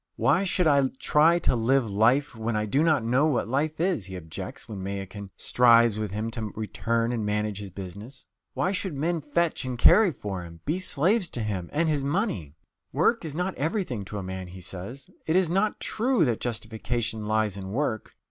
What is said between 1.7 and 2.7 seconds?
life when I